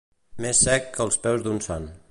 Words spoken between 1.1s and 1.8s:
peus d'un